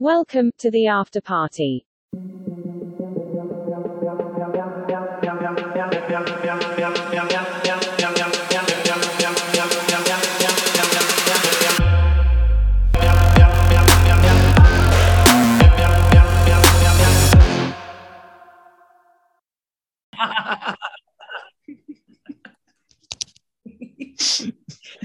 [0.00, 1.86] Welcome to the after party.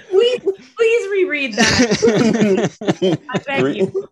[0.10, 0.42] please,
[0.76, 3.20] please reread that.
[3.30, 4.10] I beg three, you.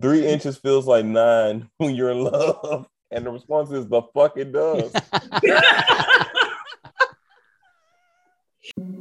[0.00, 2.86] Three inches feels like nine when you're in love.
[3.10, 4.92] And the response is the fuck it does.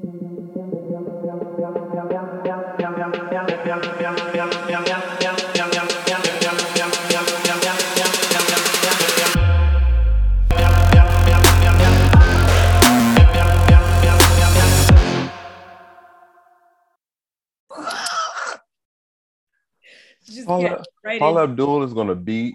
[20.50, 21.50] Paula- get right Paula in.
[21.50, 22.54] Abdul is gonna beat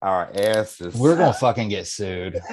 [0.00, 0.94] our asses.
[0.94, 2.40] We're gonna fucking get sued.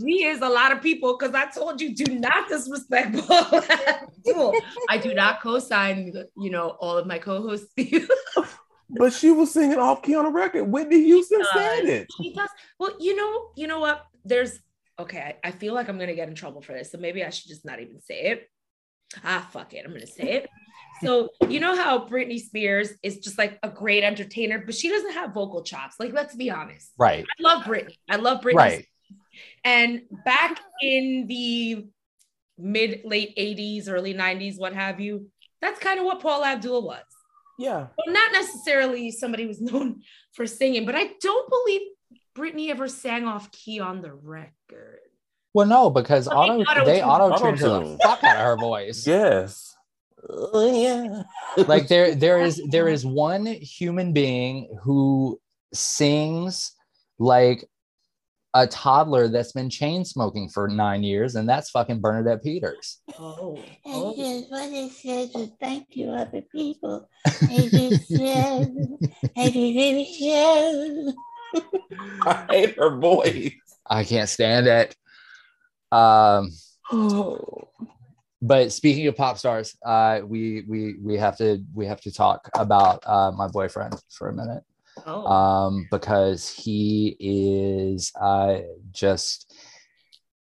[0.00, 3.62] We is a lot of people because I told you do not disrespect Paula
[4.26, 4.54] Abdul.
[4.88, 7.72] I do not co-sign, you know, all of my co-hosts.
[8.88, 10.64] but she was singing off key on a record.
[10.64, 11.48] Whitney Houston does.
[11.52, 12.08] said it.
[12.16, 12.48] She does.
[12.78, 14.06] Well, you know, you know what?
[14.24, 14.58] There's
[14.98, 15.36] okay.
[15.44, 17.48] I, I feel like I'm gonna get in trouble for this, so maybe I should
[17.48, 18.50] just not even say it.
[19.22, 19.84] Ah, fuck it.
[19.84, 20.50] I'm gonna say it.
[21.02, 25.12] So you know how Britney Spears is just like a great entertainer, but she doesn't
[25.12, 25.96] have vocal chops.
[25.98, 26.90] Like, let's be honest.
[26.98, 27.96] right, I love Britney.
[28.08, 28.54] I love Britney.
[28.54, 28.86] right.
[29.64, 31.86] And back in the
[32.58, 35.28] mid late 80s, early 90s, what have you,
[35.60, 37.02] that's kind of what Paula Abdul was.
[37.58, 37.86] Yeah.
[37.96, 40.02] Well, not necessarily somebody who's known
[40.34, 41.82] for singing, but I don't believe
[42.36, 44.98] Britney ever sang off key on the record.
[45.54, 48.56] Well, no, because Well, they auto they auto-tuned- auto tuned the fuck out of her
[48.56, 49.06] voice.
[49.06, 49.71] Yes.
[50.28, 51.22] Oh yeah.
[51.66, 55.40] Like there there is there is one human being who
[55.72, 56.72] sings
[57.18, 57.68] like
[58.54, 63.00] a toddler that's been chain smoking for nine years, and that's fucking Bernadette Peters.
[63.18, 64.14] Oh, I oh.
[64.14, 67.08] just want to say to thank you, other people.
[67.26, 68.76] I just said,
[69.36, 71.14] I really said.
[72.26, 73.52] I hate her voice.
[73.86, 74.94] I can't stand it.
[75.90, 76.50] Um,
[76.92, 77.68] Oh.
[78.42, 82.48] But speaking of pop stars, uh, we we we have to we have to talk
[82.54, 84.64] about uh, my boyfriend for a minute.
[85.06, 88.58] Oh, um, because he is uh,
[88.90, 89.54] just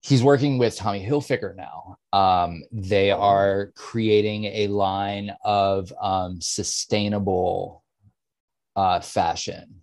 [0.00, 1.96] he's working with Tommy Hilfiger now.
[2.14, 7.84] Um, they are creating a line of um, sustainable
[8.74, 9.82] uh, fashion,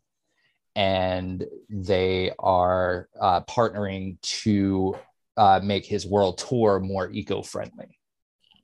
[0.75, 4.95] and they are uh, partnering to
[5.37, 7.98] uh, make his world tour more eco-friendly.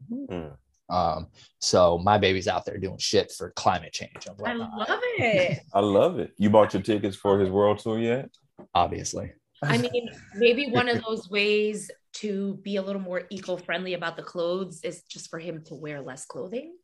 [0.09, 0.47] Hmm.
[0.87, 1.27] Um,
[1.59, 4.69] so my baby's out there doing shit for climate change I love
[5.17, 5.59] it.
[5.73, 6.31] I love it.
[6.37, 8.29] You bought your tickets for his world tour yet?
[8.73, 9.31] obviously.
[9.63, 14.23] I mean, maybe one of those ways to be a little more eco-friendly about the
[14.23, 16.75] clothes is just for him to wear less clothing.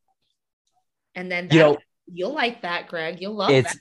[1.15, 1.77] And then that, You know-
[2.11, 3.21] you'll like that, Greg.
[3.21, 3.77] You'll love it's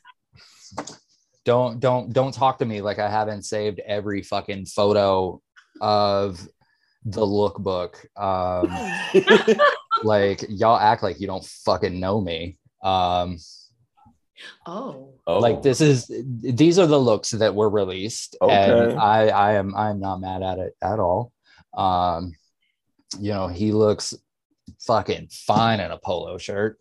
[0.77, 0.99] that.
[1.45, 5.41] don't don't don't talk to me like I haven't saved every fucking photo
[5.81, 6.47] of
[7.05, 7.95] the lookbook.
[8.17, 8.71] Um,
[10.05, 12.59] like y'all act like you don't fucking know me.
[12.83, 13.39] Um,
[14.65, 15.39] Oh, Oh.
[15.39, 16.11] like this is
[16.43, 18.55] these are the looks that were released, Okay.
[18.91, 21.31] and I I am I'm not mad at it at all.
[21.75, 22.33] Um,
[23.19, 24.15] you know he looks
[24.87, 26.79] fucking fine in a polo shirt.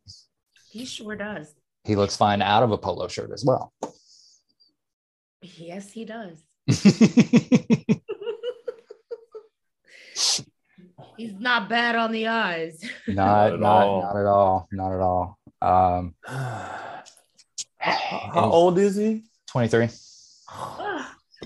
[0.71, 1.53] he sure does.
[1.83, 3.73] He looks fine out of a polo shirt as well.
[5.41, 6.43] Yes, he does.
[11.17, 12.81] He's not bad on the eyes.
[13.07, 14.01] not at not all.
[14.01, 16.15] not at all not at all um
[17.79, 19.23] How old is he?
[19.47, 19.89] 23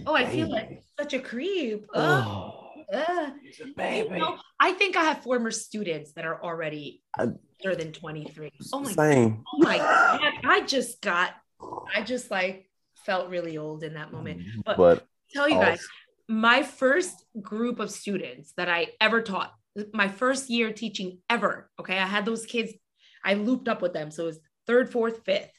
[0.06, 1.86] oh, I feel like such a creep.
[1.94, 2.54] Ugh.
[2.94, 3.34] Ugh.
[3.44, 7.30] he's a You know, I think I have former students that are already I-
[7.64, 8.52] older than 23.
[8.72, 9.44] Oh my, Same.
[9.54, 10.22] oh my God.
[10.44, 11.34] I just got,
[11.96, 12.70] I just like
[13.06, 14.44] felt really old in that moment.
[14.66, 15.86] But, But tell you oh, guys,
[16.30, 19.54] my first group of students that I ever taught,
[19.94, 21.70] my first year teaching ever.
[21.80, 21.98] Okay.
[21.98, 22.74] I had those kids,
[23.26, 24.12] I looped up with them.
[24.12, 25.52] So it was third, fourth, fifth.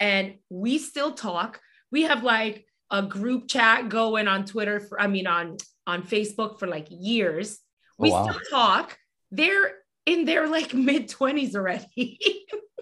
[0.00, 1.60] And we still talk.
[1.90, 5.56] We have like a group chat going on Twitter for, I mean, on,
[5.86, 7.58] on Facebook for like years.
[7.98, 8.24] Oh, we Oh, wow.
[8.24, 8.96] still talk.
[9.30, 9.74] They're
[10.06, 12.18] in their like mid 20s already.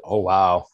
[0.02, 0.64] oh wow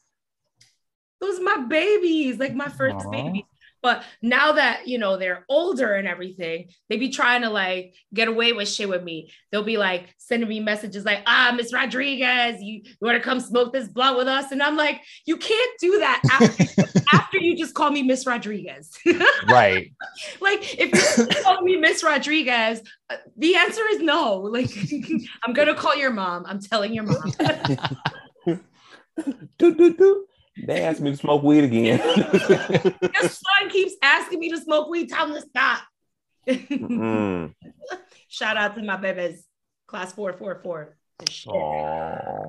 [1.21, 3.43] Those my babies, like my first babies.
[3.87, 8.27] But now that you know they're older and everything, they be trying to like get
[8.27, 9.31] away with shit with me.
[9.53, 13.39] They'll be like sending me messages like, "Ah, Miss Rodriguez, you, you want to come
[13.39, 16.83] smoke this blunt with us?" And I'm like, "You can't do that after,
[17.15, 18.91] after you just call me Miss Rodriguez."
[19.49, 19.93] right.
[20.41, 24.39] like if you call me Miss Rodriguez, uh, the answer is no.
[24.39, 24.71] Like
[25.45, 26.43] I'm gonna call your mom.
[26.49, 27.33] I'm telling your mom.
[29.59, 30.27] Do, do, do.
[30.65, 31.99] They asked me to smoke weed again.
[32.17, 35.09] Your son keeps asking me to smoke weed.
[35.09, 35.83] Tell him to stop.
[36.49, 37.55] Mm.
[38.29, 39.45] Shout out to my babies,
[39.87, 40.97] class four four four.
[41.29, 41.53] Shit.
[41.53, 42.49] Aw.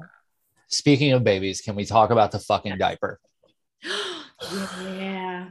[0.68, 3.20] Speaking of babies, can we talk about the fucking diaper?
[3.84, 5.50] yeah.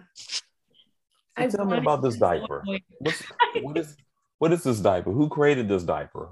[1.39, 2.63] So tell me about this diaper.
[2.99, 3.23] What's,
[3.61, 3.97] what is
[4.39, 5.13] what is this diaper?
[5.13, 6.29] Who created this diaper?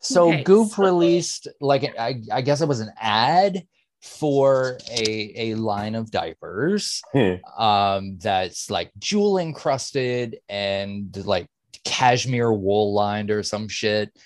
[0.00, 3.66] So Okay, Goop so- released like I, I guess it was an ad
[4.00, 7.02] for a a line of diapers
[7.56, 11.48] um that's like jewel encrusted and like
[11.84, 14.16] cashmere wool lined or some shit.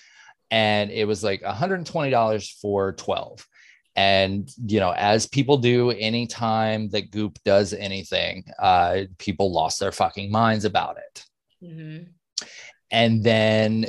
[0.51, 3.47] And it was like $120 for 12
[3.95, 9.91] and you know as people do anytime that goop does anything uh people lost their
[9.91, 11.25] fucking minds about it.
[11.63, 12.07] Mhm.
[12.91, 13.85] and then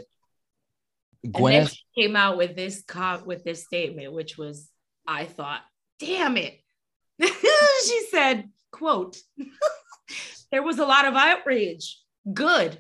[1.25, 4.71] And then gwyneth she came out with this cop with this statement, which was,
[5.07, 5.63] I thought,
[5.99, 6.61] damn it.
[7.23, 9.17] she said, quote,
[10.51, 12.01] there was a lot of outrage.
[12.33, 12.79] Good.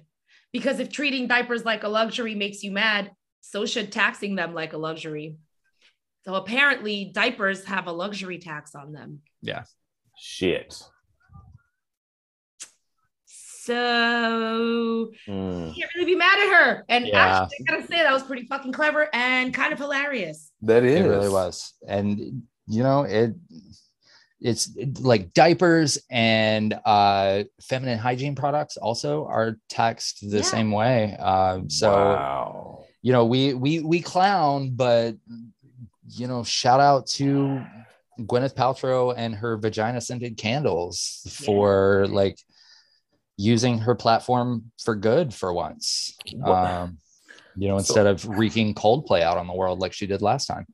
[0.52, 4.72] Because if treating diapers like a luxury makes you mad, so should taxing them like
[4.72, 5.36] a luxury.
[6.24, 9.20] So apparently, diapers have a luxury tax on them.
[9.42, 9.64] Yeah.
[10.16, 10.80] Shit.
[13.26, 15.74] So Mm.
[15.74, 16.84] can't really be mad at her.
[16.88, 17.42] And Yeah.
[17.42, 20.50] actually, I gotta say that was pretty fucking clever and kind of hilarious.
[20.62, 21.00] That is.
[21.04, 21.74] It really was.
[21.86, 23.34] And you know, it
[24.40, 24.70] it's
[25.00, 30.42] like diapers and uh feminine hygiene products also are taxed the Yeah.
[30.42, 31.16] same way.
[31.16, 32.84] Um so wow.
[33.02, 35.16] you know, we we we clown, but
[36.08, 37.62] you know, shout out to
[38.20, 42.38] Gwyneth Paltrow and her vagina scented candles for like
[43.36, 46.16] using her platform for good for once.
[46.34, 46.98] What- Um,
[47.56, 50.46] you know, So- instead of wreaking Coldplay out on the world like she did last
[50.46, 50.66] time.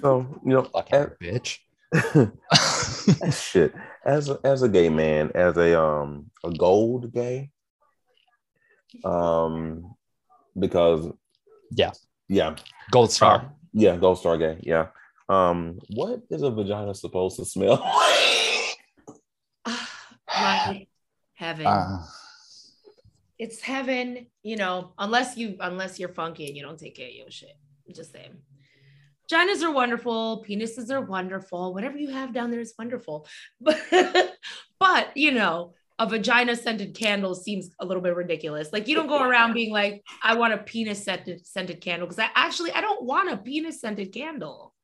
[0.00, 1.58] So you know, Fucking as, bitch.
[3.32, 3.72] shit.
[4.04, 7.50] As a, as a gay man, as a um a gold gay,
[9.04, 9.94] um,
[10.58, 11.06] because
[11.70, 11.92] Yeah.
[12.28, 12.56] yeah,
[12.90, 13.34] Gold star.
[13.36, 14.88] Uh, yeah, gold star gay, yeah.
[15.28, 17.76] Um, what is a vagina supposed to smell?
[19.66, 20.88] like
[21.34, 21.66] heaven.
[21.66, 22.04] Uh,
[23.38, 27.14] it's heaven, you know, unless you unless you're funky and you don't take care of
[27.14, 27.56] your shit.
[27.86, 28.36] I'm just saying.
[29.30, 33.26] Vaginas are wonderful, penises are wonderful, whatever you have down there is wonderful.
[33.60, 33.80] But
[34.78, 38.72] but you know, a vagina scented candle seems a little bit ridiculous.
[38.72, 42.06] Like you don't go around being like, I want a penis scented scented candle.
[42.06, 44.74] Because I actually I don't want a penis scented candle.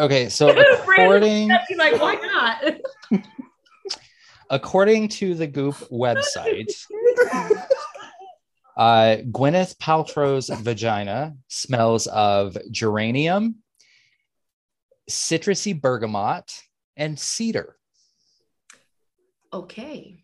[0.00, 3.20] okay, so according like, why not?
[4.50, 6.86] according to the Goop website,
[8.76, 13.56] uh, Gwyneth Paltrow's vagina smells of geranium,
[15.10, 16.52] citrusy bergamot,
[16.96, 17.76] and cedar.
[19.52, 20.20] okay.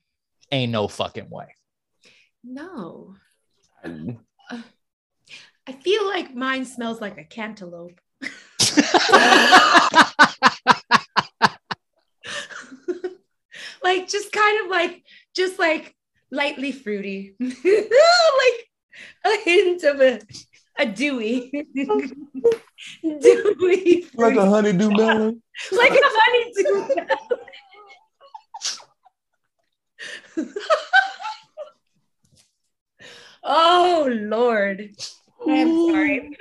[0.52, 1.54] Ain't no fucking way.
[2.42, 3.14] No.
[3.84, 4.16] I
[5.84, 8.00] feel like mine smells like a cantaloupe.
[13.82, 15.02] like just kind of like
[15.34, 15.94] just like
[16.30, 17.34] lightly fruity.
[17.40, 17.54] like
[19.24, 20.20] a hint of a
[20.78, 21.50] a dewy.
[23.02, 25.42] dewy like a honeydew melon.
[25.72, 26.96] like a honeydew.
[33.44, 34.90] oh Lord.
[35.48, 36.36] I'm sorry.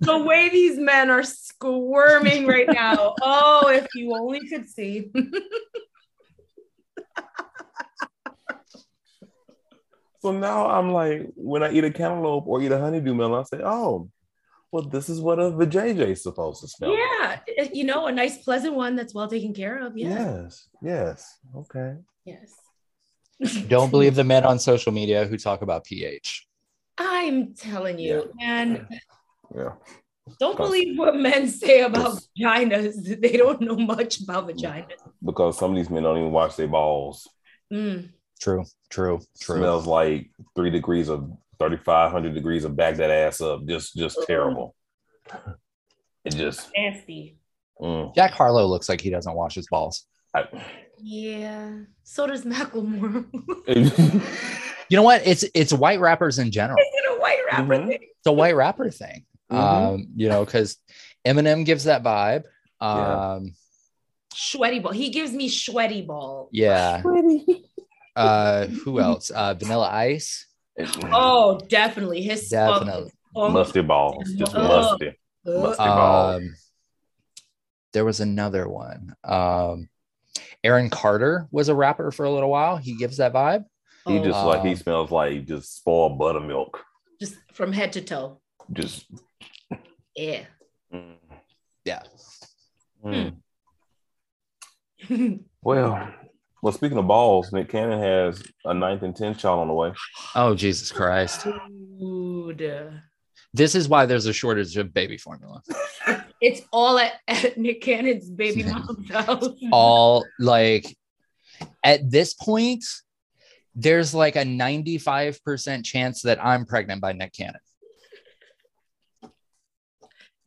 [0.00, 3.16] the way these men are squirming right now.
[3.20, 5.10] Oh, if you only could see.
[10.20, 13.42] So now I'm like, when I eat a cantaloupe or eat a honeydew melon, I
[13.44, 14.10] say, oh,
[14.70, 16.90] well, this is what a vajayjay is supposed to smell.
[16.90, 17.42] like.
[17.56, 19.96] yeah, you know, a nice, pleasant one that's well taken care of.
[19.96, 20.08] Yeah.
[20.42, 20.68] Yes.
[20.82, 21.38] Yes.
[21.56, 21.96] Okay.
[22.24, 22.52] Yes.
[23.68, 26.46] Don't believe the men on social media who talk about pH.
[26.98, 28.86] I'm telling you, man,
[29.56, 29.72] Yeah.
[30.38, 33.20] don't believe what men say about cause- vaginas.
[33.22, 35.00] They don't know much about vaginas.
[35.24, 37.26] Because some of these men don't even wash their balls.
[37.72, 38.10] Mm.
[38.40, 39.56] True, true, true.
[39.58, 43.66] Smells like three degrees of 3,500 degrees of back that ass up.
[43.66, 44.74] Just, just terrible.
[46.24, 47.36] It just, Nasty.
[47.80, 50.06] mm, Jack Harlow looks like he doesn't wash his balls.
[50.34, 50.44] I,
[50.98, 51.70] Yeah.
[52.04, 53.26] So does Macklemore.
[54.90, 55.24] You know what?
[55.24, 56.76] It's it's white rappers in general.
[56.76, 57.86] Is it a white rapper Mhm.
[57.86, 57.98] thing?
[58.02, 59.24] It's a white rapper thing.
[59.52, 59.56] Mhm.
[59.56, 60.78] Um, you know, because
[61.24, 62.42] Eminem gives that vibe.
[62.82, 63.34] Yeah.
[63.34, 63.54] Um,
[64.34, 64.90] Sweaty ball.
[64.90, 66.48] He gives me sweaty ball.
[66.50, 67.02] yeah.
[68.16, 69.30] Uh, who else?
[69.30, 70.46] Uh, Vanilla Ice.
[71.12, 72.22] Oh, definitely.
[72.22, 73.12] His Definitely.
[73.36, 74.62] Oh, musty balls, just Oh.
[74.62, 75.16] musty.
[75.44, 76.42] Musty balls.
[76.42, 76.54] Um,
[77.92, 79.14] there was another one.
[79.24, 79.88] Um,
[80.64, 82.76] Aaron Carter was a rapper for a little while.
[82.76, 83.64] He gives that vibe.
[84.06, 86.82] He oh, just like he Um, smells like just spoiled buttermilk.
[87.20, 88.40] just from head to toe.
[88.72, 89.06] Just
[90.16, 90.44] Yeah.
[90.92, 91.14] mm.
[91.84, 92.02] Yeah.
[93.04, 93.34] Mm.
[95.62, 96.12] Well,
[96.62, 96.72] well.
[96.72, 99.92] Speaking of balls, Nick Cannon has a ninth and tenth child on the way.
[100.34, 101.46] Oh Jesus Christ!
[101.98, 103.02] Dude.
[103.52, 105.62] This is why there's a shortage of baby formula.
[106.40, 109.46] It's all at, at Nick Cannon's baby mom's house.
[109.70, 110.96] All like
[111.84, 112.82] at this point,
[113.74, 117.60] there's like a 95% chance that I'm pregnant by Nick Cannon.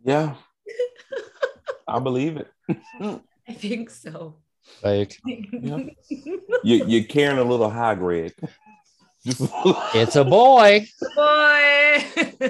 [0.03, 0.36] Yeah,
[1.88, 2.51] I believe it.
[3.48, 4.38] I think so.
[4.84, 5.79] Like Yeah.
[6.65, 8.34] You, you're carrying a little high, Greg.
[9.25, 10.88] It's a boy.
[11.15, 12.05] Boy.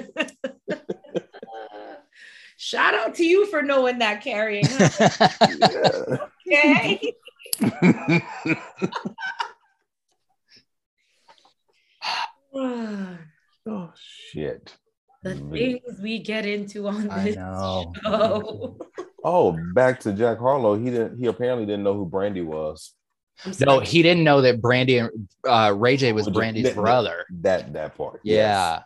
[2.56, 4.64] Shout out to you for knowing that carrying.
[4.70, 6.18] huh?
[6.46, 7.12] Okay.
[13.66, 14.76] oh shit.
[15.22, 15.52] The mm.
[15.52, 17.92] things we get into on I this know.
[18.02, 18.78] show.
[19.26, 20.76] Oh, back to Jack Harlow.
[20.76, 21.18] He didn't.
[21.18, 22.92] He apparently didn't know who Brandy was.
[23.44, 27.24] I'm No, he didn't know that Brandy and uh, Ray J was Brandy's that- brother.
[27.40, 28.20] That that part.
[28.22, 28.34] Yeah.
[28.74, 28.82] Yes.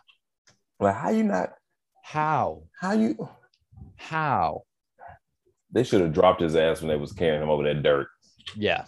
[0.79, 1.53] Like how you not?
[2.03, 2.63] How?
[2.79, 3.29] How you?
[3.97, 4.63] How?
[5.71, 8.07] They should have dropped his ass when they was carrying him over that dirt.
[8.55, 8.85] Yeah.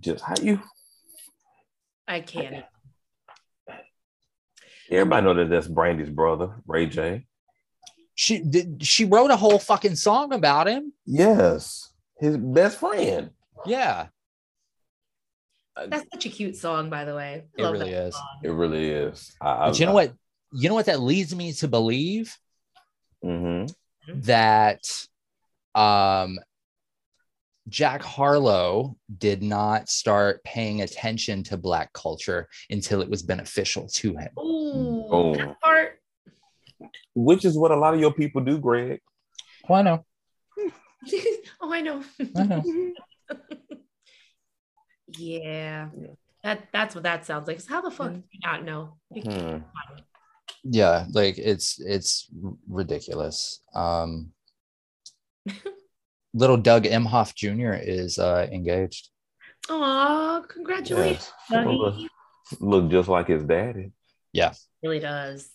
[0.00, 0.62] Just how you?
[2.06, 2.64] I can't.
[4.90, 7.26] Everybody know that that's Brandy's brother, Ray J.
[8.20, 8.84] She did.
[8.84, 10.92] She wrote a whole fucking song about him.
[11.06, 13.30] Yes, his best friend.
[13.64, 14.08] Yeah,
[15.76, 17.44] That's such a cute song, by the way.
[17.56, 18.16] I it really is.
[18.16, 18.26] song.
[18.42, 19.32] It really is.
[19.40, 20.14] I, I, But you know what?
[20.52, 22.36] You know what that leads me to believe
[23.22, 23.66] hmm
[24.14, 24.80] that
[25.76, 26.40] um
[27.68, 34.16] Jack Harlow did not start paying attention to black culture until it was beneficial to
[34.16, 34.30] him.
[34.40, 35.34] Ooh, Oh.
[35.36, 35.97] that part.
[37.14, 39.00] Which is what a lot of your people do, Greg.
[39.68, 40.04] Well, I know.
[41.60, 42.02] oh, I know.
[42.36, 42.62] I know.
[45.08, 45.88] yeah.
[46.44, 47.60] That that's what that sounds like.
[47.60, 48.96] So how the fuck do you not know?
[49.12, 49.58] Hmm.
[50.64, 52.28] Yeah, like it's it's
[52.68, 53.60] ridiculous.
[53.74, 54.32] Um
[56.34, 57.74] little Doug Emhoff Jr.
[57.74, 59.08] is uh engaged.
[59.68, 61.32] Aw, congratulations.
[61.50, 61.66] Yes.
[61.66, 61.94] Look,
[62.60, 63.92] look just like his daddy.
[64.32, 64.52] Yeah.
[64.82, 65.50] Really does.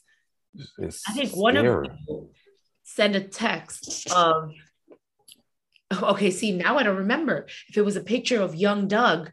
[0.78, 1.88] It's I think one of scary.
[2.08, 2.30] you
[2.84, 4.52] send a text of
[5.92, 6.32] Oh, okay.
[6.32, 9.32] See, now I don't remember if it was a picture of young Doug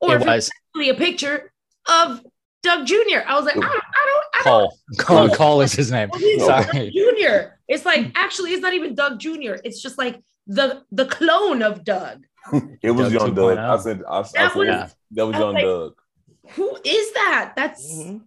[0.00, 1.52] or It if was actually a picture
[1.86, 2.22] of
[2.62, 3.20] Doug Jr.
[3.26, 4.44] I was like, I don't, I don't, I don't.
[4.44, 4.78] Cole.
[4.98, 6.08] Cole, Cole is his name.
[6.12, 6.64] Sorry.
[6.64, 7.54] Doug Jr.
[7.68, 9.56] It's like actually, it's not even Doug Jr.
[9.64, 12.24] It's just like the the clone of Doug.
[12.82, 13.58] It was Doug young Doug.
[13.58, 13.58] 2.0.
[13.58, 14.88] I said, I, I That said was- Yeah.
[15.12, 15.92] that was I was young like- Doug.
[16.52, 17.52] Who is that?
[17.54, 18.22] That's Mhm.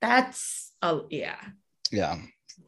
[0.00, 1.36] that's oh yeah.
[1.90, 2.18] Yeah.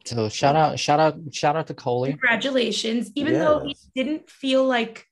[0.05, 2.11] So shout out, shout out, shout out to Coley.
[2.11, 3.11] Congratulations.
[3.15, 5.07] Even though he didn't feel like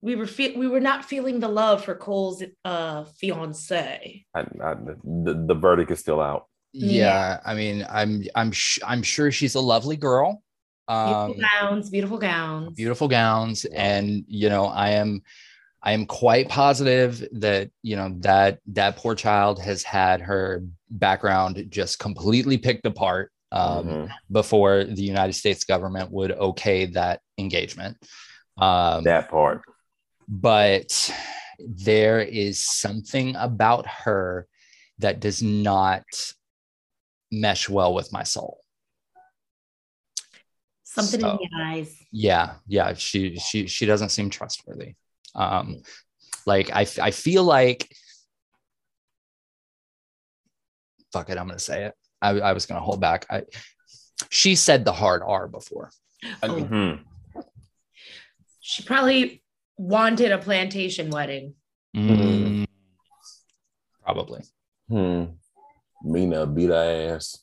[0.00, 4.24] we were fe- we were not feeling the love for Cole's uh fiance.
[4.34, 6.46] I, I, the, the verdict is still out.
[6.72, 10.42] Yeah, I mean, I'm I'm sh- I'm sure she's a lovely girl.
[10.88, 12.74] Beautiful Um, gowns, beautiful gowns.
[12.74, 15.22] beautiful gowns, and you know, I am
[15.82, 21.66] I am quite positive that you know that that poor child has had her background
[21.70, 24.10] just completely picked apart um, Mhm.
[24.30, 27.98] before the United States government would okay that engagement.
[28.56, 29.62] Um, That part.
[30.28, 31.12] but
[31.58, 34.46] there is something about her
[34.98, 36.04] that does not
[37.30, 38.60] mesh well with my soul.
[40.84, 41.96] Something So- in the eyes.
[42.10, 44.94] Yeah, yeah, she she she doesn't seem trustworthy.
[45.34, 45.82] Um,
[46.46, 47.88] like I, I feel like
[51.12, 51.94] fuck it, I'm gonna say it.
[52.20, 53.26] I, I was gonna hold back.
[53.30, 53.42] I
[54.30, 55.90] she said the hard R before.
[56.42, 57.00] Oh, Mhm.
[58.60, 59.42] she probably
[59.76, 61.54] wanted a plantation wedding.
[61.96, 62.66] Mm,
[64.02, 64.42] probably.
[64.88, 65.24] Hmm.
[66.04, 67.38] Meena beat her ass.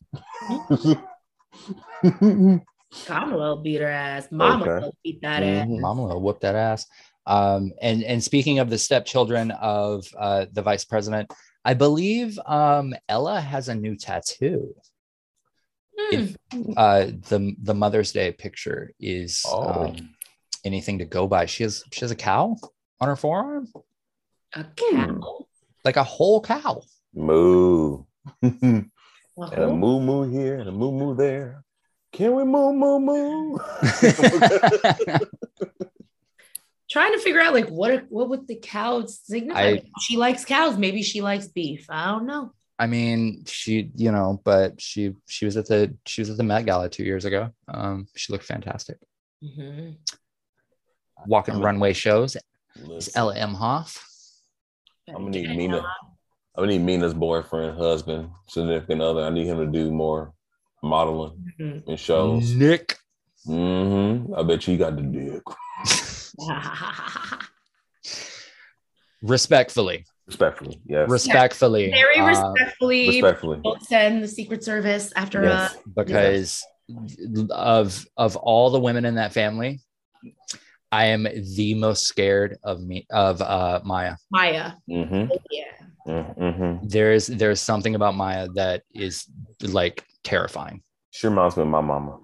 [3.05, 4.27] Kamala will beat her ass.
[4.31, 4.85] Mama Okay.
[4.85, 5.67] will beat that ass.
[5.67, 5.79] Mhm.
[5.79, 6.85] Mama will whoop that ass.
[7.29, 11.31] Um, and and speaking of the stepchildren of uh, the vice president,
[11.63, 14.73] I believe um, Ella has a new tattoo.
[15.99, 16.25] Hmm.
[16.75, 19.85] Uh, the the Mother's Day picture is Oh.
[19.89, 20.09] um,
[20.65, 21.45] anything to go by.
[21.45, 22.55] She has she has a cow
[22.99, 23.67] on her forearm,
[24.55, 25.45] A cow.
[25.85, 26.81] like a whole cow.
[27.13, 28.05] Moo.
[28.41, 28.89] and
[29.39, 31.63] A a moo moo here and a moo moo there.
[32.11, 33.59] Can we moo moo moo?
[36.91, 39.59] Trying to figure out like what what would the cow signify?
[39.61, 40.77] I- she likes cows.
[40.77, 41.85] Maybe she likes beef.
[41.89, 42.51] I don't know.
[42.81, 46.43] I mean, she, you know, but she she was at the she was at the
[46.43, 47.51] Met Gala two years ago.
[47.67, 48.97] Um, she looked fantastic.
[49.43, 49.97] Mhm.
[51.27, 52.35] Walking I'm- runway shows.
[52.75, 54.01] It's Listen, Ella Emhoff.
[55.09, 55.83] I'm gonna need Meena.
[56.55, 59.21] I'm gonna need Meena's boyfriend, husband, significant other.
[59.25, 60.33] I need him to do more
[60.81, 61.87] modeling Mhm.
[61.87, 62.53] and shows.
[62.55, 62.95] Nick.
[63.47, 64.33] Mm-hmm.
[64.35, 65.43] I bet you got the dick.
[69.21, 71.09] Respectfully, Respectfully, yes.
[71.09, 73.59] respectfully, Very uh, respectfully, Respectfully.
[73.63, 75.75] don't send the Secret Service after Yes.
[75.75, 76.63] uh because
[77.51, 79.81] of of all the women in that family,
[80.91, 81.23] I am
[81.55, 84.15] the most scared of me of uh Maya.
[84.31, 84.73] Maya.
[84.89, 85.31] Mm-hmm.
[85.51, 85.63] Yeah.
[86.07, 86.87] Mm-hmm.
[86.87, 89.25] There's there's something about Maya that is
[89.61, 90.81] like terrifying.
[91.11, 92.19] She reminds me of my mama.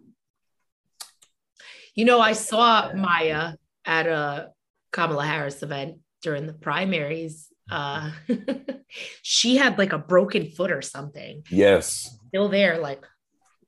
[1.94, 3.53] You know, I saw Maya
[3.86, 4.50] at a
[4.92, 7.48] Kamala Harris event during the primaries.
[7.70, 8.12] Uh,
[9.22, 12.18] she had like a broken foot or something, Yes.
[12.27, 13.04] still there, like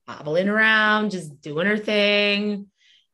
[0.08, 2.68] hobbling around, just doing her thing,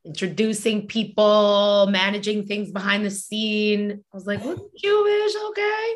[0.06, 3.92] introducing people, managing things behind the scene.
[3.92, 5.94] I was like, look, Jewish, okay.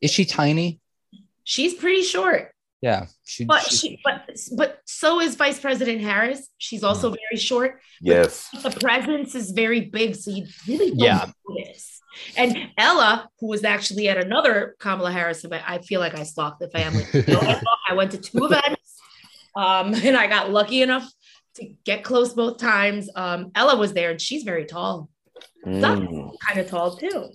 [0.00, 0.80] Is she tiny?
[1.44, 2.51] She's pretty short,
[2.82, 3.44] Yeah, she.
[3.44, 6.48] but she- she, but but so is Vice President Harris.
[6.58, 7.80] She's also very short.
[8.00, 8.48] Yes.
[8.62, 11.30] the presence is very big, so you really don't Yeah.
[11.48, 12.00] notice.
[12.36, 16.58] And Ella, who was actually at another Kamala Harris event, I feel like I stalked
[16.60, 17.04] the family.
[17.14, 18.98] I I went to two events,
[19.56, 21.08] um, and I got lucky enough
[21.54, 23.08] to get close both times.
[23.14, 25.08] Um, Ella was there, and she's very tall,
[25.64, 26.32] Mm.
[26.44, 27.30] kind of tall too.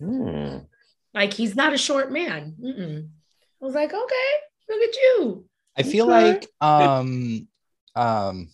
[0.00, 0.66] Mm.
[1.14, 2.54] Like he's not a short man.
[2.62, 3.08] Mm-mm.
[3.62, 4.30] I was like, okay,
[4.70, 5.44] look at you.
[5.76, 6.32] I feel Okay.
[6.32, 7.48] like um
[7.94, 8.48] um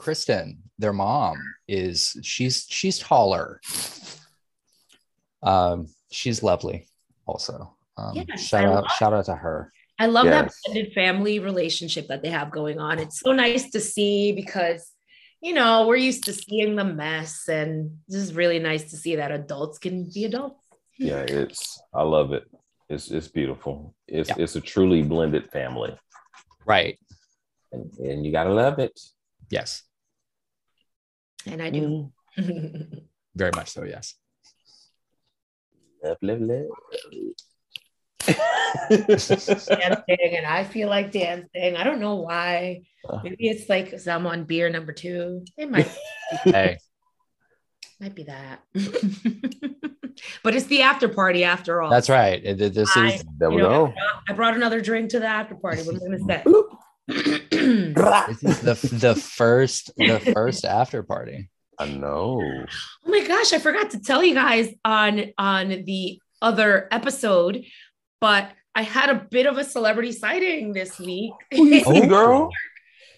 [0.00, 1.36] Kerstin, their mom,
[1.68, 3.60] is she's she's taller.
[5.42, 6.86] Um, she's lovely
[7.26, 7.76] also.
[7.96, 9.72] Um, Yes, shout I out, love- shout out to her.
[9.98, 12.98] I love that blended family relationship that they have going on.
[12.98, 14.90] It's so nice to see because,
[15.42, 19.16] you know, we're used to seeing the mess, and this is really nice to see
[19.16, 20.64] that adults can be adults.
[20.98, 22.44] Yeah, it's I love it.
[22.90, 23.94] It's it's beautiful.
[24.08, 24.34] It's Yeah.
[24.42, 25.96] it's a truly blended family.
[26.66, 26.98] Right.
[27.72, 28.98] And, and you gotta love it.
[29.48, 29.84] Yes.
[31.46, 32.10] And I do.
[32.36, 33.02] Mm.
[33.36, 33.84] Very much so.
[33.84, 34.16] Yes.
[36.02, 36.66] Love, love, love.
[39.68, 41.76] dancing, and I feel like dancing.
[41.76, 42.82] I don't know why.
[43.08, 43.20] Uh.
[43.22, 45.44] Maybe it's like 'cause I'm on beer number two.
[45.56, 45.88] It might
[46.44, 46.78] Hey,
[48.00, 48.60] might be that.
[50.42, 51.90] but it's the after party after all.
[51.90, 52.42] that's right.
[52.44, 53.94] It- it- This is there we know, go.
[54.28, 55.82] I brought another drink to the after party.
[55.82, 56.42] What am I gonna say?
[57.50, 61.50] this is the the first the first after party.
[61.78, 62.40] I know.
[62.42, 67.64] Oh my gosh, I forgot to tell you guys on on the other episode,
[68.20, 71.32] but I had a bit of a celebrity sighting this week.
[71.52, 72.50] Who you see, girl?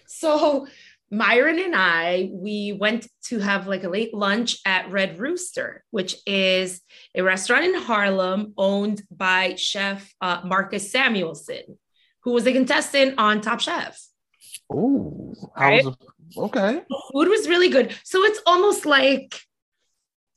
[0.07, 0.67] so
[1.13, 6.15] Myron and I, we went to have like a late lunch at Red Rooster, which
[6.25, 6.81] is
[7.13, 11.77] a restaurant in Harlem owned by chef uh, Marcus Samuelsson,
[12.23, 14.01] who was a contestant on Top Chef.
[14.73, 15.85] Ooh, Right?
[16.35, 16.81] Okay.
[17.11, 17.95] food was really good.
[18.03, 19.39] So it's almost like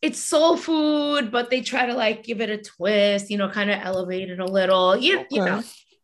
[0.02, 3.70] it's soul food, but they try to like give it a twist, you know, kind
[3.70, 4.94] of elevate it a little.
[4.94, 5.62] You, you know,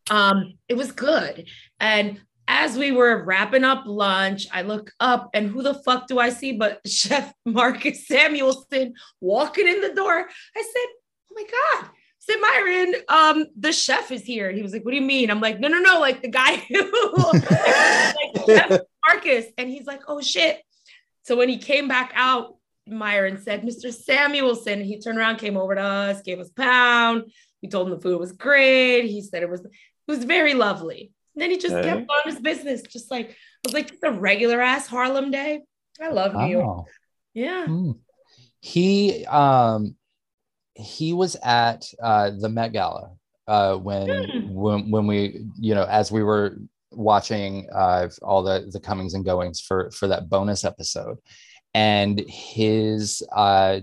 [0.09, 1.47] um, it was good.
[1.79, 6.19] And as we were wrapping up lunch, I look up and who the fuck do
[6.19, 10.27] I see but Chef Marcus Samuelsson walking in the door?
[10.55, 10.89] I said,
[11.31, 11.89] Oh my God.
[11.89, 14.51] I said, Myron, um, the chef is here.
[14.51, 15.29] He was like, What do you mean?
[15.31, 16.91] I'm like, No, no, no, like the guy who
[17.33, 19.45] like, Chef Marcus.
[19.57, 20.61] And he's like, Oh shit.
[21.23, 23.93] So when he came back out, Myron said, Mr.
[23.93, 27.31] Samuelsson, he turned around, came over to us, gave us a pound.
[27.61, 29.05] We told him the food was great.
[29.05, 29.71] He said it was, it
[30.07, 31.13] was very lovely.
[31.35, 34.11] And then he just kept on his business, just like it was like just a
[34.11, 35.61] regular ass Harlem day.
[36.01, 36.87] I love New York.
[37.33, 37.65] Yeah.
[37.65, 37.91] Hmm.
[38.59, 39.95] He um
[40.75, 43.11] he was at uh the Met Gala
[43.47, 44.53] uh when Hmm.
[44.53, 46.57] when when we you know as we were
[46.95, 51.17] watching uh, all the the comings and goings for for that bonus episode,
[51.73, 53.79] and his uh,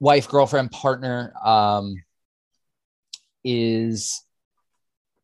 [0.00, 1.94] wife, girlfriend, partner um,
[3.44, 4.24] is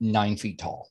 [0.00, 0.88] nine feet tall.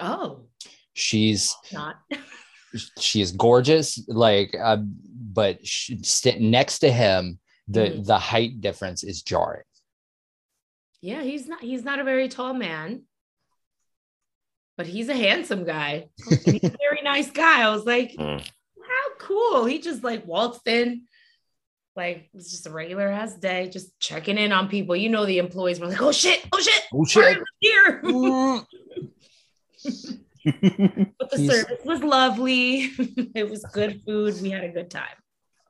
[0.00, 0.46] Oh,
[0.94, 1.96] She's not.
[2.98, 5.98] she is gorgeous, like, uh, but she,
[6.38, 8.04] next to him, the Mhm.
[8.06, 9.62] the height difference is jarring.
[11.00, 11.60] Yeah, he's not.
[11.62, 13.02] He's not a very tall man,
[14.76, 16.08] but he's a handsome guy.
[16.44, 17.62] He's a very nice guy.
[17.62, 18.40] I was like, Mm.
[18.40, 19.64] how cool.
[19.64, 21.06] He just like waltzed in.
[21.94, 24.96] Like it's just a regular ass day, just checking in on people.
[24.96, 26.44] You know, the employees were like, "Oh shit!
[26.52, 26.82] Oh shit!
[26.92, 27.38] Oh shit!
[27.60, 28.00] here!"
[30.44, 32.90] But the He's- service was lovely.
[33.34, 34.40] it was good food.
[34.42, 35.16] We had a good time.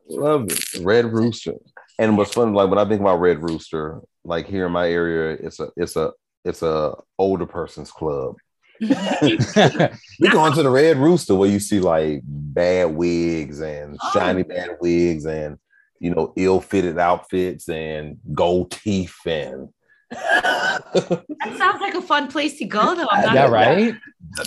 [0.09, 0.81] Love it.
[0.83, 1.55] Red Rooster.
[1.99, 5.37] And what's fun, like when I think about Red Rooster, like here in my area,
[5.43, 6.13] it's a it's a
[6.45, 8.37] it's a older person's club.
[8.81, 14.11] We go into the Red Rooster where you see like bad wigs and Oh.
[14.13, 15.59] shiny bad wigs and
[16.03, 19.69] you know ill-fitted outfits and gold teeth and
[20.11, 23.07] That sounds like a fun place to go, though.
[23.11, 23.95] I'm not yeah, gonna- right.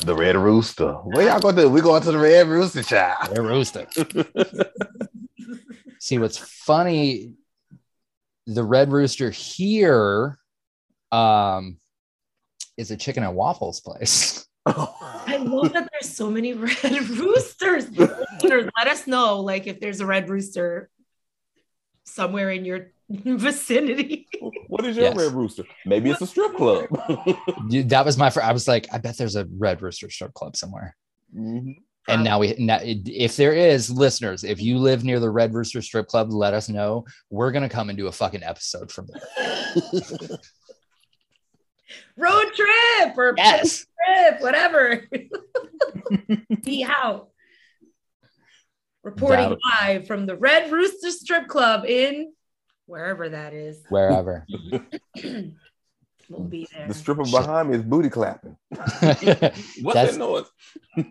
[0.06, 0.92] the Red Rooster.
[0.94, 1.68] Where y'all going to?
[1.70, 3.34] We going to the Red Rooster, child.
[3.34, 3.88] They're roasting.
[6.00, 7.34] See what's funny?
[8.48, 10.38] The Red Rooster here
[11.12, 11.78] um,
[12.78, 14.46] is a chicken and waffles place.
[14.68, 17.90] I love that there's so many red roosters.
[17.98, 20.90] Let us know, like, if there's a red rooster
[22.06, 24.28] somewhere in your vicinity.
[24.68, 25.18] what is your Yes.
[25.18, 25.64] Red Rooster?
[25.86, 26.88] Maybe it's a strip club.
[27.70, 28.30] Dude, that was my.
[28.30, 30.96] Fr- I was like, I bet there's a Red Rooster strip club somewhere.
[31.36, 31.76] Mhm.
[32.08, 35.82] And now we, now, if there is, listeners, if you live near the Red Rooster
[35.82, 37.04] strip club, let us know.
[37.32, 39.22] We're gonna come and do a fucking episode from there.
[42.18, 43.86] Road trip or Yes.
[44.06, 45.08] trip, whatever.
[46.64, 47.30] Be out.
[49.06, 52.34] Reporting That- live from the Red Rooster Strip Club in
[52.88, 53.82] wherever that is.
[53.90, 54.46] Wherever.
[56.28, 56.88] We'll be there.
[56.88, 57.40] The stripper Shit.
[57.40, 58.58] behind me is booty clapping.
[58.70, 60.46] What's That's- that noise?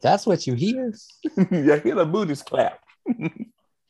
[0.00, 0.92] That's what you hear.
[1.50, 2.78] you hear the booties clap.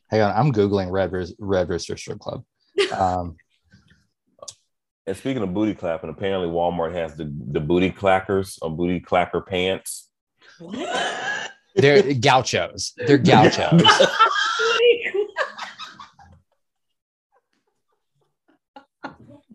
[0.09, 2.43] Hang on, I'm googling Red Roos- Red Rooster strip club.
[2.91, 3.35] Um,
[5.05, 9.45] And speaking of booty clapping, apparently Walmart has the, the booty clackers or booty clacker
[9.45, 10.09] pants.
[10.57, 10.77] What?
[11.77, 12.93] They're gauchos.
[12.97, 13.81] They're gauchos.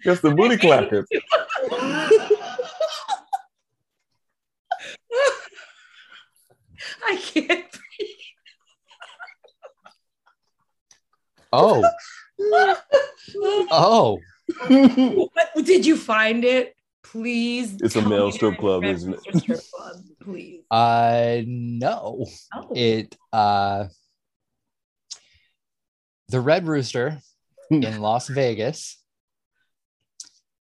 [0.03, 1.05] Just the booty clackers.
[7.05, 7.47] I can't.
[7.49, 8.09] breathe.
[11.53, 11.85] Oh,
[13.71, 14.19] oh,
[14.69, 15.31] What,
[15.65, 16.75] did you find it?
[17.03, 17.77] Please.
[17.81, 19.21] It's a male strip club, isn't it?
[19.27, 20.62] Rooster Strip club, please.
[20.71, 22.27] uh, no.
[22.55, 22.69] Oh.
[22.75, 23.87] It uh,
[26.29, 27.19] the Red Rooster
[27.71, 29.03] in Las Vegas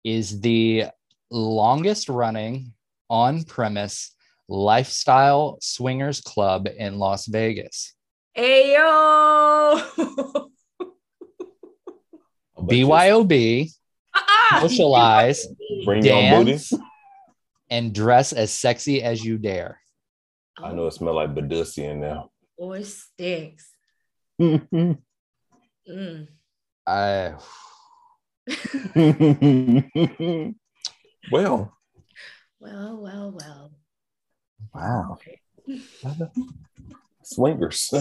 [0.04, 0.86] is the
[1.32, 2.74] longest running
[3.10, 4.16] on premise
[4.48, 7.94] lifestyle swingers club in Las Vegas.
[8.38, 9.82] Ayo.
[12.60, 13.72] BYOB!
[14.62, 15.48] socialize,
[15.86, 16.52] Bring your own booty.
[16.52, 16.74] dance,
[17.70, 19.80] and dress as sexy as you dare.
[20.62, 22.24] I know it smells like Badussi in there.
[22.58, 23.70] Boy stinks.
[24.40, 24.60] well,
[25.88, 26.28] Mm.
[26.88, 27.36] I
[31.32, 31.74] Well,
[32.60, 33.34] well, well.
[33.38, 33.72] well.
[34.74, 35.18] wow.
[37.24, 37.94] swingers.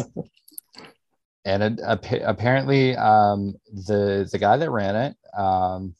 [1.44, 5.94] and it, appa- apparently um, the the guy that ran it um,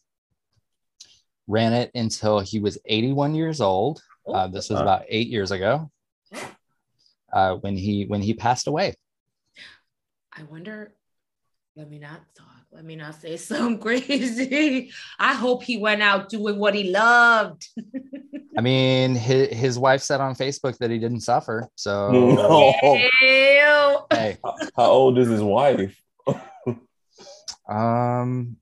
[1.46, 4.02] ran it until he was 81 years old
[4.32, 5.90] uh, this was about eight years ago
[7.32, 8.94] uh, when he when he passed away
[10.36, 10.92] I wonder.
[11.76, 12.48] Let me not talk.
[12.72, 14.90] Let me not say something crazy.
[15.18, 17.68] I hope he went out doing what he loved.
[18.58, 22.72] i mean his, his wife said on facebook that he didn't suffer so Oh,
[23.20, 23.98] Ew.
[24.16, 24.38] hey
[24.76, 26.00] how old is his wife?
[27.68, 28.56] um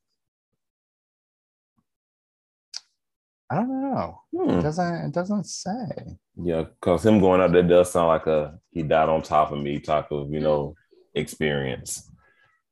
[3.52, 4.60] i don't know it Hmm.
[4.60, 8.82] doesn't it doesn't say Yeah, because him going out there does sound like a he
[8.82, 10.74] died on top of me type of you know
[11.14, 12.08] experience.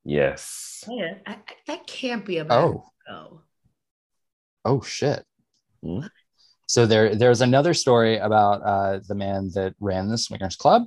[0.02, 0.82] Yes.
[0.88, 3.42] Yeah, I, I- that can't be a bad oh go.
[4.64, 5.24] Oh shit.
[5.84, 6.06] Hmm.
[6.66, 10.82] So there there's another story about uh, the man that ran the swingers club.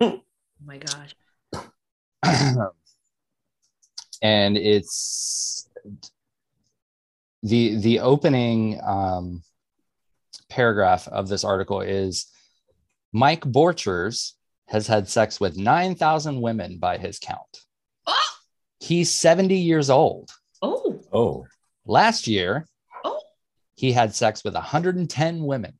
[0.00, 0.20] Oh
[0.64, 1.14] my gosh.
[4.22, 5.68] and it's
[7.42, 9.42] the the opening um,
[10.48, 12.26] paragraph of this article is
[13.12, 14.32] Mike Borchers
[14.66, 17.64] has had sex with 9,000 women by his count.
[18.06, 18.30] Oh,
[18.78, 20.30] He's 70 years old.
[20.62, 21.46] oh, Oh,
[21.86, 22.66] Last year,
[23.04, 23.20] oh.
[23.74, 25.78] he had sex with 110 women.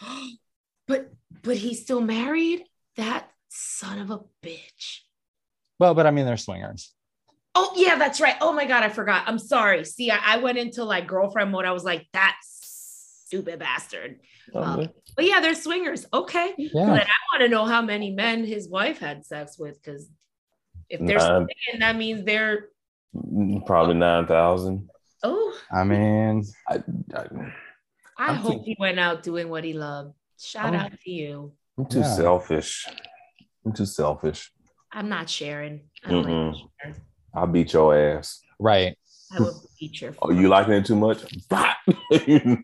[0.88, 2.64] but but he's still married.
[2.96, 5.00] That son of a bitch.
[5.78, 6.92] Well, but I mean, they're swingers.
[7.54, 8.36] Oh yeah, that's right.
[8.40, 9.24] Oh my god, I forgot.
[9.26, 9.84] I'm sorry.
[9.84, 11.64] See, I, I went into like girlfriend mode.
[11.64, 14.20] I was like, that stupid bastard.
[14.54, 16.06] Um, but yeah, they're swingers.
[16.12, 16.54] Okay.
[16.56, 16.86] Yeah.
[16.86, 20.08] But I want to know how many men his wife had sex with, because
[20.88, 21.46] if they're Nine.
[21.66, 22.68] swinging, that means they're
[23.16, 24.88] Mm, Probably nine thousand.
[25.24, 25.58] oh.
[25.72, 26.82] I mean, I,
[27.14, 27.24] I,
[28.18, 30.12] I hope too- he went out doing what he loved.
[30.38, 30.78] Shout Oh.
[30.78, 31.52] out to you.
[31.78, 32.14] I'm too Yeah.
[32.16, 32.86] selfish.
[33.64, 34.52] I'm too selfish.
[34.92, 35.88] I'm not sharing.
[36.04, 36.54] I don't Mm-mm.
[37.34, 37.40] Like to share.
[37.42, 38.40] I'll beat your ass.
[38.58, 38.96] right.
[39.30, 40.14] I would beat your.
[40.22, 41.22] Oh, you liking it too much?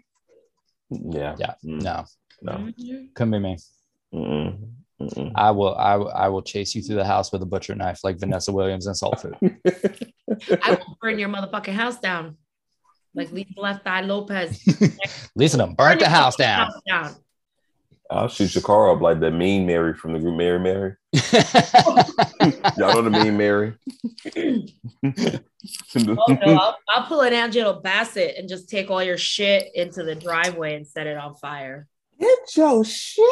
[0.90, 1.34] Yeah.
[1.38, 1.54] Yeah.
[1.64, 2.04] Mm, No,
[2.42, 2.72] No.
[3.14, 3.58] Couldn't be me.
[4.14, 4.58] Mm-mm.
[5.00, 5.32] Mm-mm.
[5.34, 8.00] I will, I, will- I will chase you through the house with a butcher knife
[8.04, 9.34] like Vanessa Williams in Soul Food.
[10.62, 12.36] I will burn your motherfucking house down,
[13.14, 14.62] like Lisa Left Eye Lopez.
[15.36, 16.66] Lisa done burnt the house down.
[16.66, 17.16] house down.
[18.10, 20.94] I'll shoot your car up like that mean Mary from the group Mary Mary.
[22.76, 23.74] Y'all know the mean Mary?
[25.96, 26.16] Oh no,
[26.60, 30.74] I'll, I'll pull an Angela Bassett and just take all your shit into the driveway
[30.76, 31.86] and set it on fire.
[32.20, 33.24] Get your shit.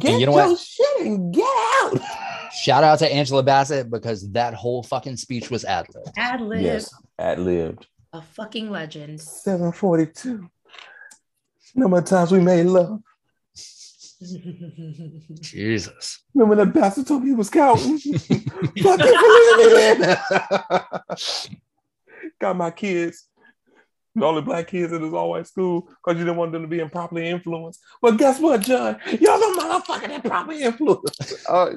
[0.00, 0.48] Get you know what?
[0.48, 1.44] your shit and get
[1.82, 2.00] out.
[2.52, 6.04] Shout out to Angela Bassett because that whole fucking speech was ad lib.
[6.16, 7.86] Ad lib, Yes, ad libbed.
[8.12, 9.20] a fucking legend.
[9.20, 10.48] 742.
[11.74, 13.00] Number of times we made love.
[15.40, 16.22] Jesus.
[16.34, 17.98] Remember that bastard told me he was counting?
[17.98, 18.18] Fuck
[18.76, 20.18] you for leaving me then.
[22.40, 23.28] Got my kids.
[24.14, 26.68] The only black kids in this all white school because you didn't want them to
[26.68, 27.80] be improperly influenced.
[28.02, 28.98] But guess what, John?
[29.06, 31.34] Y'all the motherfucking improperly influenced.
[31.48, 31.76] oh,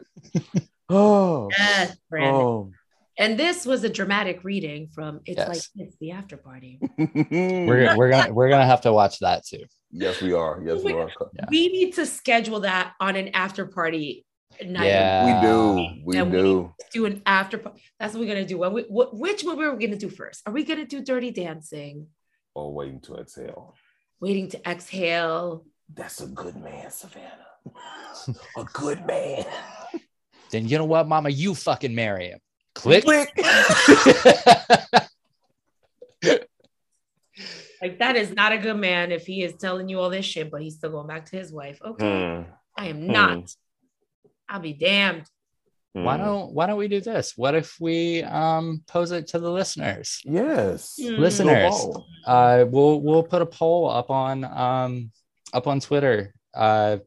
[0.90, 2.36] oh, yes, Brandon.
[2.36, 2.72] oh.
[3.18, 5.48] And this was a dramatic reading from It's Yes.
[5.48, 6.80] Like It's the after party.
[6.98, 9.64] We're, we're gonna we're gonna have to watch that too.
[9.96, 10.62] Yes, we are.
[10.64, 11.10] Yes, we are.
[11.34, 11.46] Yeah.
[11.50, 14.26] We need to schedule that on an after party
[14.64, 14.86] night.
[14.88, 15.26] Yeah.
[15.26, 16.02] We do.
[16.06, 16.74] We And we- do.
[16.94, 17.82] Do an after party.
[18.00, 18.58] That's what we're gonna do.
[18.60, 20.42] When we, wh- which movie are we gonna do first?
[20.46, 22.08] Are we gonna do Dirty Dancing?
[22.54, 23.76] Or waiting to exhale.
[24.22, 25.66] Waiting to exhale.
[25.94, 27.46] That's a good man, Savannah.
[28.58, 29.46] a good man.
[30.52, 32.40] Then you know what, Mama, you fucking marry him.
[32.76, 33.04] Click.
[33.04, 33.30] Click.
[37.86, 40.50] Like that is not a good man if he is telling you all this shit,
[40.50, 41.80] but he's still going back to his wife.
[41.86, 43.54] Okay, Hmm, I am not.
[44.50, 45.26] I'll be damned.
[45.93, 46.24] why hmm.
[46.24, 47.34] don't why don't we do this?
[47.36, 50.19] What if we um pose it to the listeners?
[50.26, 50.95] Yes.
[51.00, 51.21] Hmm.
[51.21, 51.76] Listeners.
[51.76, 52.04] Go.
[52.26, 55.12] Uh we'll we'll put a poll up on um
[55.54, 56.98] up on Twitter uh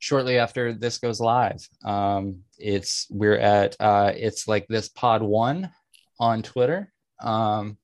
[0.00, 1.64] shortly after this goes live.
[1.84, 5.70] Um it's we're at uh it's like this pod one
[6.18, 6.92] on Twitter.
[7.20, 7.78] Um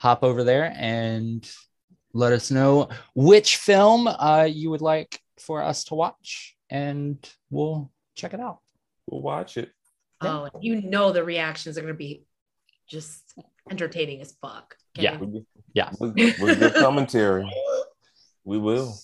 [0.00, 1.48] hop over there and
[2.12, 7.90] let us know which film uh you would like for us to watch and we'll
[8.14, 8.58] check it out.
[9.06, 9.70] We'll watch it.
[10.20, 12.24] Oh, you know the reactions are gonna be
[12.88, 13.34] just
[13.70, 14.74] entertaining as fuck.
[14.98, 15.04] Okay?
[15.04, 15.16] Yeah.
[15.18, 15.90] With, Yeah.
[16.00, 17.48] with, with good commentary.
[18.44, 18.94] We will.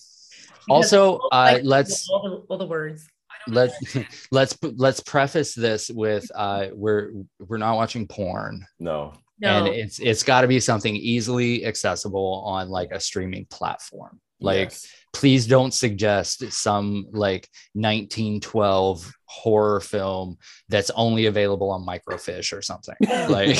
[0.69, 3.07] Also, uh, let's all the, all the words.
[3.47, 3.71] let
[4.31, 9.13] let's let's preface this with uh we're we're not watching porn No.
[9.39, 14.19] No, and it's it's got to be something easily accessible on like a streaming platform
[14.39, 14.87] like Yes.
[15.13, 20.37] please don't suggest some like 1912 horror film
[20.69, 22.95] that's only available on microfiche or something
[23.29, 23.57] like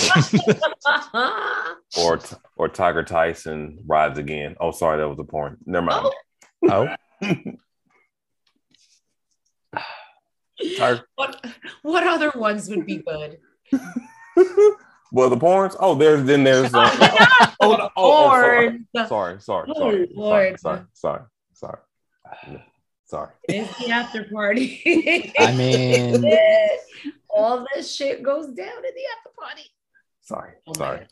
[1.97, 2.19] or
[2.57, 4.55] or Tiger Tyson rides again.
[4.59, 5.57] Oh, sorry, that was a porn.
[5.65, 6.13] Never mind.
[6.69, 6.87] Oh.
[7.21, 7.35] oh
[11.15, 11.45] what
[11.81, 13.37] what other ones would be good?
[15.11, 15.75] Well, the porns.
[15.79, 16.73] Oh, there's then there's.
[16.73, 16.89] Uh,
[17.59, 18.69] oh, no, oh, oh, sorry.
[18.69, 19.07] Porn.
[19.07, 21.21] sorry, sorry, Oh, sorry, sorry, sorry, sorry,
[21.53, 22.61] sorry,
[23.05, 23.29] sorry.
[23.49, 25.33] It's the after party.
[25.39, 26.23] I mean
[27.37, 29.63] all this shit goes down in the after party.
[30.21, 31.07] Sorry, Oh sorry.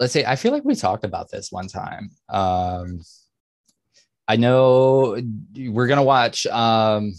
[0.00, 3.00] Let's see i feel like we talked about this one time um
[4.26, 5.16] i know
[5.56, 7.12] we're gonna watch um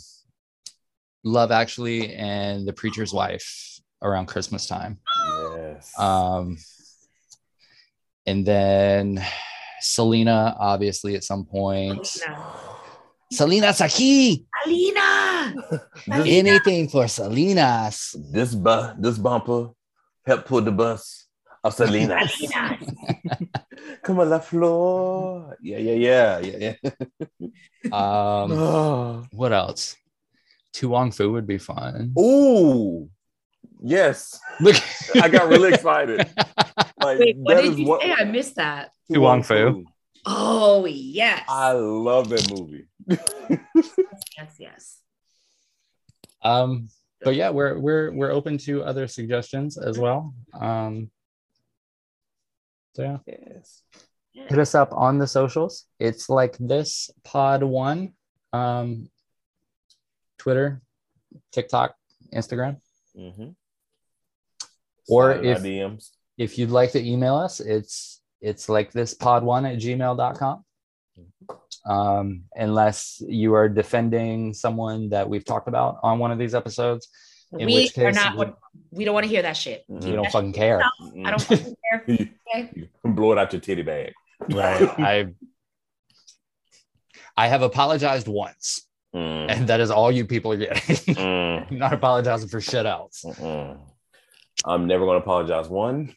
[1.24, 5.00] love actually and the preacher's wife around christmas time
[5.58, 5.92] Yes.
[6.00, 6.58] um
[8.26, 9.24] and then
[9.82, 12.36] selena obviously at some point No.
[13.32, 15.54] selena saki Alina.
[16.08, 19.70] this, anything for selena's this bu- this bumper
[20.26, 21.26] helped pull the bus
[21.64, 22.16] of Selena.
[22.40, 22.78] Alina.
[24.04, 25.58] Come on, la floor.
[25.62, 29.96] Yeah, yeah, yeah, yeah, Um, what else?
[30.74, 32.14] To Wong Foo would be fun.
[32.18, 33.10] Ooh,
[33.82, 34.40] yes.
[34.60, 34.76] Look,
[35.22, 36.30] I got really excited.
[37.00, 38.12] Like, Wait, what that did is you say?
[38.12, 38.92] I missed that.
[39.12, 39.86] To Wong Foo.
[40.26, 41.46] Oh yes.
[41.48, 42.88] I love that movie.
[43.08, 44.98] yes, yes.
[46.44, 46.90] Um,
[47.22, 50.34] but yeah, we're we're we're open to other suggestions as well.
[50.60, 51.12] Um,
[52.96, 53.84] so yeah, yes.
[54.34, 55.86] hit us up on the socials.
[56.00, 58.14] It's like this pod one,
[58.54, 59.10] um,
[60.40, 60.82] Twitter,
[61.52, 61.96] TikTok,
[62.34, 62.82] Instagram.
[63.16, 63.50] Mm-hmm.
[65.10, 66.10] Or if- my DMs.
[66.38, 70.64] If you'd like to email us, it's it's like this pod one at gmail.com.
[71.86, 77.08] Um, unless you are defending someone that we've talked about on one of these episodes,
[77.58, 78.38] in we which are case not.
[78.38, 78.46] we,
[78.92, 79.84] We don't want to hear that shit.
[79.88, 80.82] We don't fucking care.
[81.26, 82.04] I don't fucking care.
[82.08, 82.90] You Okay.
[83.04, 84.14] can blow it out your titty bag.
[84.52, 84.88] Right.
[85.00, 85.28] I
[87.36, 88.84] I have apologized once,
[89.16, 91.16] Mm, and that is all you people are getting.
[91.16, 93.24] mm, not apologizing for shit else.
[93.26, 93.80] mm-mm.
[94.66, 95.70] I'm never going to apologize.
[95.70, 96.14] One,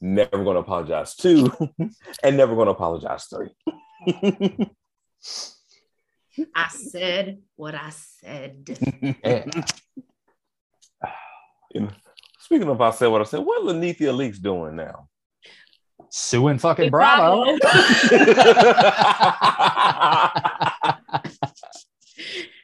[0.00, 1.14] never going to apologize.
[1.14, 1.50] Two,
[2.22, 3.24] and never going to apologize.
[3.24, 3.50] Three.
[6.54, 8.78] I said what I said.
[9.24, 9.44] Yeah.
[11.74, 11.90] You know,
[12.40, 13.40] speaking of, I said what I said.
[13.40, 15.08] What Lanithia Leaks doing now?
[16.10, 17.58] Suing fucking Bravo.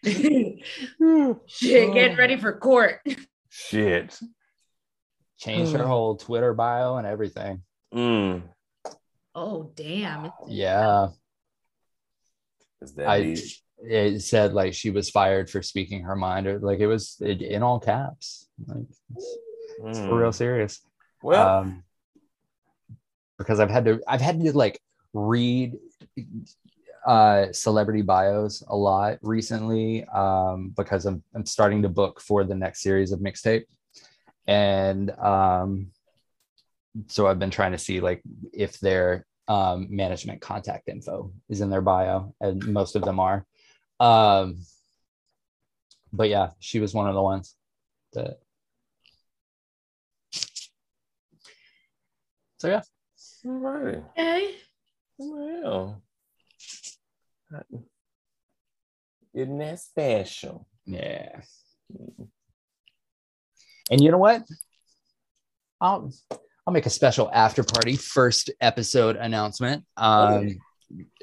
[1.47, 3.01] Shit, getting ready for court.
[3.49, 4.19] Shit.
[5.39, 7.63] Changed her whole Twitter bio and everything.
[7.93, 8.43] Mm.
[9.35, 10.31] Oh damn.
[10.47, 11.09] Yeah.
[13.05, 13.45] I deep?
[13.83, 17.43] it said like she was fired for speaking her mind or like it was it,
[17.43, 18.49] in all caps.
[18.67, 18.85] Like
[19.17, 19.37] it's,
[19.85, 20.21] it's for Mm.
[20.21, 20.81] real serious.
[21.23, 21.85] Well, um
[23.39, 24.81] because I've had to I've had to like
[25.13, 25.77] read
[27.07, 32.55] uh celebrity bios a lot recently um because I'm I'm starting to book for the
[32.55, 33.65] next series of mixtape
[34.47, 35.89] and um
[37.09, 41.71] so I've been trying to see like if their um management contact info is in
[41.71, 43.45] their bio and most of them are
[44.01, 44.59] um
[46.13, 47.55] but yeah she was one of the ones
[48.13, 48.39] that
[52.59, 52.83] so yeah
[53.47, 54.03] all right.
[54.19, 54.55] Okay.
[55.19, 56.03] Well,
[59.35, 60.67] isn't that special?
[60.87, 61.41] Yeah.
[63.91, 64.43] And you know what?
[65.81, 66.13] I'll
[66.67, 69.85] I'll make a special after party first episode announcement.
[69.97, 70.57] Um,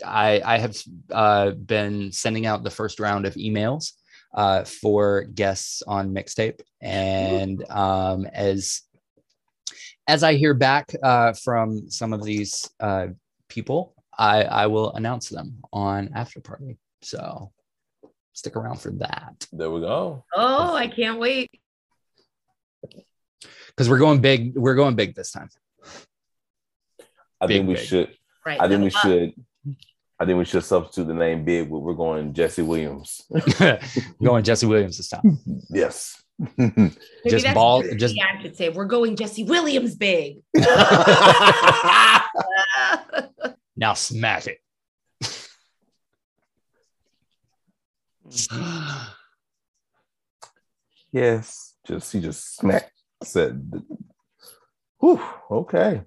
[0.06, 0.78] I I have
[1.12, 3.94] uh, been sending out the first round of emails
[4.34, 8.82] uh, for guests on mixtape, and um, as
[10.08, 13.08] as I hear back uh, from some of these uh,
[13.50, 16.78] people, I I will announce them on after party.
[17.02, 17.52] So
[18.34, 19.48] stick around for that.
[19.52, 20.24] There we go.
[20.36, 21.50] Oh, I can't wait.
[23.68, 24.56] Because we're going big.
[24.56, 25.50] We're going big this time.
[27.40, 27.84] I Big, think we big.
[27.86, 28.16] should.
[28.46, 28.60] Right.
[28.62, 28.94] I think we up.
[29.02, 29.34] should.
[30.20, 31.70] I think we should substitute the name Big.
[31.70, 33.22] but We're going Jesse Williams.
[34.24, 35.40] going Jesse Williams this time.
[35.70, 36.22] yes.
[37.28, 38.70] Just that's ball- just- I should say.
[38.70, 40.38] We're going Jesse Williams big.
[43.76, 44.60] Now smack it.
[51.12, 51.76] yes.
[51.86, 52.92] Just he just smacked
[53.24, 53.72] said,
[55.00, 56.02] Whew, okay.